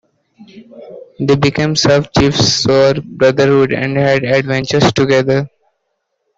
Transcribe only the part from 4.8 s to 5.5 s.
together.